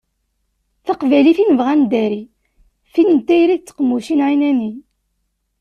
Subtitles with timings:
[0.85, 2.23] Taqbaylit i nebɣa ad neddari
[2.85, 4.71] d tin n tayri d tqemmucin εinani.